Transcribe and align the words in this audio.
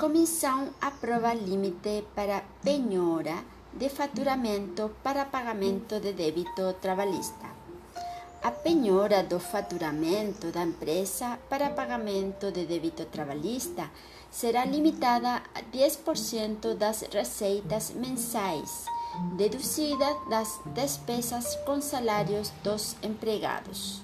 Comissão 0.00 0.70
aprova 0.80 1.34
limite 1.34 2.02
para 2.14 2.42
penhora 2.64 3.44
de 3.70 3.90
faturamento 3.90 4.92
para 5.04 5.26
pagamento 5.26 6.00
de 6.00 6.14
débito 6.14 6.72
trabalhista. 6.80 7.44
A 8.42 8.50
penhora 8.50 9.22
do 9.22 9.38
faturamento 9.38 10.46
da 10.50 10.62
empresa 10.62 11.38
para 11.50 11.68
pagamento 11.68 12.50
de 12.50 12.64
débito 12.64 13.04
trabalhista 13.12 13.90
será 14.30 14.64
limitada 14.64 15.42
a 15.54 15.60
10% 15.70 16.76
das 16.76 17.02
receitas 17.02 17.90
mensais, 17.90 18.86
deduzidas 19.36 20.16
das 20.30 20.60
despesas 20.64 21.56
com 21.66 21.78
salários 21.82 22.48
dos 22.64 22.96
empregados. 23.02 24.00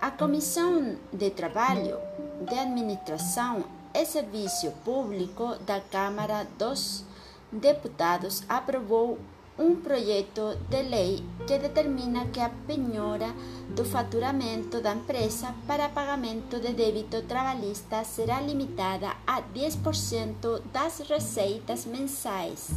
A 0.00 0.10
Comissão 0.10 0.96
de 1.12 1.28
Trabalho, 1.28 1.98
de 2.40 2.58
Administração 2.58 3.83
e 3.94 4.04
Serviço 4.04 4.72
Público 4.84 5.54
da 5.64 5.80
Câmara 5.80 6.46
dos 6.58 7.04
Deputados 7.52 8.42
aprovou 8.48 9.18
um 9.56 9.76
projeto 9.76 10.58
de 10.68 10.82
lei 10.82 11.22
que 11.46 11.56
determina 11.58 12.26
que 12.26 12.40
a 12.40 12.50
penhora 12.66 13.32
do 13.70 13.84
faturamento 13.84 14.80
da 14.80 14.94
empresa 14.94 15.54
para 15.64 15.88
pagamento 15.88 16.58
de 16.58 16.72
débito 16.72 17.22
trabalhista 17.22 18.02
será 18.02 18.40
limitada 18.40 19.14
a 19.24 19.40
10% 19.40 20.60
das 20.72 20.98
receitas 21.08 21.86
mensais, 21.86 22.70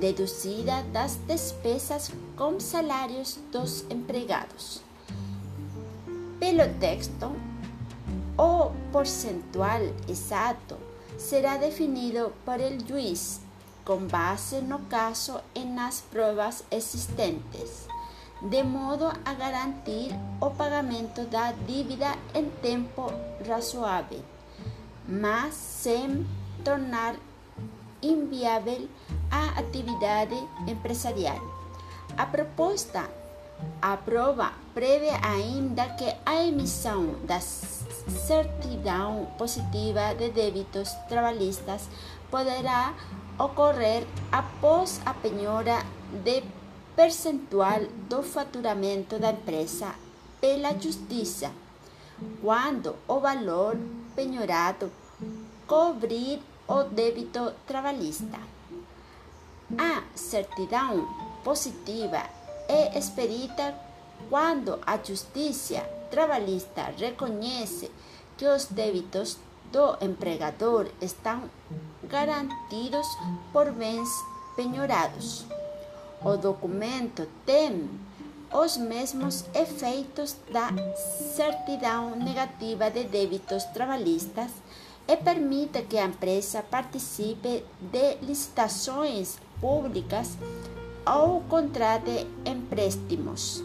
deduzida 0.00 0.82
das 0.92 1.14
despesas 1.28 2.10
com 2.36 2.58
salários 2.58 3.38
dos 3.52 3.84
empregados. 3.88 4.82
Pelo 6.40 6.68
texto, 6.80 7.53
o 8.36 8.70
percentual 8.92 9.82
exato 10.08 10.76
será 11.16 11.56
definido 11.56 12.32
por 12.44 12.60
el 12.60 12.84
juiz 12.86 13.40
com 13.84 14.06
base 14.06 14.60
no 14.62 14.80
caso 14.88 15.40
e 15.54 15.64
nas 15.64 16.00
provas 16.00 16.64
existentes, 16.70 17.86
de 18.40 18.62
modo 18.62 19.06
a 19.24 19.34
garantir 19.34 20.10
o 20.40 20.50
pagamento 20.50 21.24
da 21.26 21.52
dívida 21.52 22.16
em 22.34 22.48
tempo 22.62 23.12
razoável, 23.46 24.22
mas 25.06 25.54
sem 25.54 26.26
tornar 26.64 27.14
inviável 28.02 28.88
a 29.30 29.60
atividade 29.60 30.36
empresarial. 30.66 31.38
A 32.16 32.26
proposta 32.26 33.08
aprova 33.80 34.52
prevê 34.74 35.10
ainda 35.22 35.88
que 35.90 36.14
a 36.24 36.42
emissão 36.42 37.14
da 37.24 37.40
certidão 37.40 39.28
positiva 39.38 40.14
de 40.14 40.30
débitos 40.30 40.90
trabalhistas 41.08 41.88
poderá 42.30 42.94
ocorrer 43.38 44.06
após 44.32 45.00
a 45.04 45.14
penhora 45.14 45.84
de 46.24 46.42
percentual 46.96 47.80
do 48.08 48.22
faturamento 48.22 49.18
da 49.18 49.30
empresa 49.30 49.94
pela 50.40 50.78
Justiça, 50.78 51.50
quando 52.42 52.96
o 53.08 53.18
valor 53.18 53.76
penhorado 54.14 54.90
cobrir 55.66 56.40
o 56.68 56.82
débito 56.84 57.52
trabalhista. 57.66 58.38
A 59.78 60.02
certidão 60.14 61.08
positiva 61.42 62.22
é 62.68 62.98
expedida 62.98 63.74
quando 64.28 64.78
a 64.86 64.96
Justiça 65.02 65.82
Trabalhista 66.10 66.92
reconhece 66.96 67.90
que 68.36 68.46
os 68.46 68.66
débitos 68.66 69.38
do 69.72 69.96
empregador 70.00 70.88
estão 71.00 71.50
garantidos 72.04 73.06
por 73.52 73.72
bens 73.72 74.08
penhorados. 74.54 75.44
O 76.24 76.36
documento 76.36 77.28
tem 77.44 77.90
os 78.52 78.76
mesmos 78.76 79.44
efeitos 79.52 80.36
da 80.50 80.68
certidão 81.34 82.14
negativa 82.14 82.88
de 82.90 83.04
débitos 83.04 83.64
trabalhistas 83.64 84.50
e 85.08 85.16
permite 85.16 85.82
que 85.82 85.98
a 85.98 86.06
empresa 86.06 86.62
participe 86.62 87.64
de 87.80 88.14
licitações 88.22 89.38
públicas 89.60 90.38
ou 91.06 91.42
contrate 91.42 92.26
empréstimos. 92.44 93.62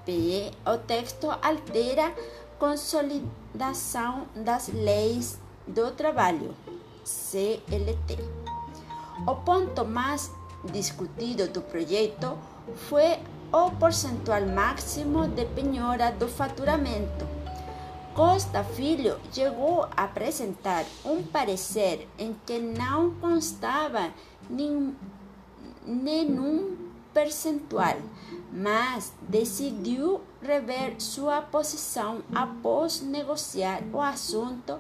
P. 0.06 0.52
O 0.64 0.78
texto 0.78 1.32
altera 1.42 2.14
consolidação 2.60 4.28
das 4.36 4.68
leis 4.68 5.40
do 5.66 5.90
trabalho 5.90 6.54
CLT. 7.04 8.20
O 9.26 9.38
ponto 9.38 9.86
mais 9.86 10.30
discutido 10.66 11.48
do 11.48 11.64
projeto 11.64 12.38
foi 12.88 13.18
o 13.52 13.72
percentual 13.72 14.46
máximo 14.46 15.28
de 15.30 15.46
penhora 15.46 16.12
do 16.12 16.28
faturamento. 16.28 17.41
Costa 18.14 18.62
Filho 18.62 19.18
chegou 19.32 19.84
a 19.96 20.04
apresentar 20.04 20.84
um 21.06 21.24
parecer 21.24 22.10
em 22.20 22.36
que 22.46 22.60
não 22.60 23.16
constava 23.16 24.12
nenhum, 24.50 24.94
nenhum 25.86 26.76
percentual, 27.14 27.96
mas 28.52 29.14
decidiu 29.22 30.20
rever 30.42 30.96
sua 31.00 31.42
posição 31.42 32.22
após 32.36 33.02
negociar 33.02 33.82
o 33.94 34.02
assunto 34.02 34.78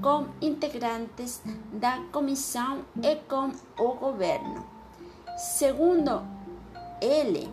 com 0.00 0.28
integrantes 0.40 1.42
da 1.72 2.00
comissão 2.12 2.84
e 3.02 3.16
com 3.16 3.50
o 3.76 3.94
governo. 3.94 4.64
Segundo 5.36 6.22
ele, 7.00 7.50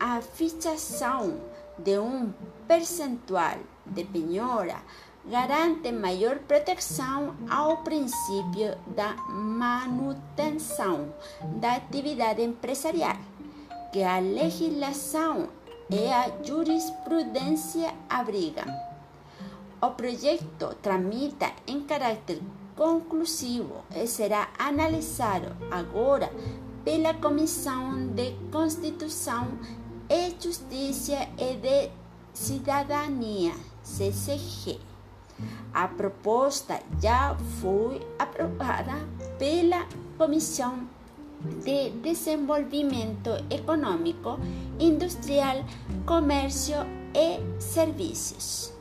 a 0.00 0.22
fixação 0.22 1.38
de 1.78 1.98
um 1.98 2.32
percentual 2.66 3.58
de 3.86 4.04
penhora 4.04 4.82
garante 5.24 5.92
maior 5.92 6.38
proteção 6.40 7.34
ao 7.48 7.78
princípio 7.78 8.76
da 8.86 9.14
manutenção 9.28 11.14
da 11.60 11.76
atividade 11.76 12.42
empresarial, 12.42 13.16
que 13.92 14.02
a 14.02 14.18
legislação 14.18 15.48
e 15.88 16.08
a 16.08 16.30
jurisprudência 16.42 17.94
abrigam. 18.08 18.66
O 19.80 19.90
projeto 19.90 20.74
tramita 20.80 21.52
em 21.66 21.82
caráter 21.82 22.40
conclusivo 22.76 23.84
e 23.94 24.06
será 24.06 24.48
analisado 24.58 25.56
agora 25.70 26.30
pela 26.84 27.14
Comissão 27.14 28.08
de 28.08 28.32
Constituição 28.50 29.48
e 30.08 30.34
Justiça 30.40 31.28
e 31.38 31.56
de 31.56 31.90
Cidadania, 32.32 33.52
CCG. 33.82 34.78
A 35.72 35.88
proposta 35.88 36.80
já 37.00 37.34
foi 37.60 38.00
aprovada 38.18 39.06
pela 39.38 39.86
Comissão 40.16 40.86
de 41.64 41.90
Desenvolvimento 41.90 43.30
Econômico, 43.50 44.38
Industrial, 44.78 45.64
Comércio 46.06 46.76
e 47.14 47.60
Serviços 47.60 48.72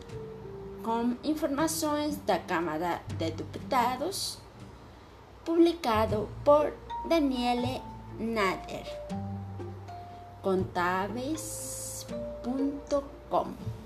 com 0.83 1.15
informações 1.23 2.17
da 2.25 2.39
Câmara 2.39 3.01
de 3.17 3.31
Deputados, 3.31 4.37
publicado 5.45 6.27
por 6.43 6.73
Daniele 7.07 7.81
Nader, 8.19 8.85
gmail.com 13.31 13.80